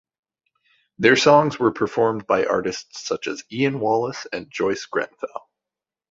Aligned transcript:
Their 0.97 1.15
songs 1.15 1.59
were 1.59 1.71
performed 1.71 2.25
by 2.25 2.45
artists 2.47 3.03
such 3.07 3.27
as 3.27 3.43
Ian 3.51 3.79
Wallace 3.79 4.25
and 4.33 4.49
Joyce 4.49 4.85
Grenfell. 4.87 5.47